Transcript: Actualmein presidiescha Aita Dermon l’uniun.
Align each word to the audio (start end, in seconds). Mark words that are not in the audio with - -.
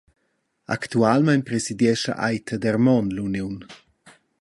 Actualmein 0.75 1.43
presidiescha 1.49 2.17
Aita 2.29 2.59
Dermon 2.67 3.07
l’uniun. 3.17 3.57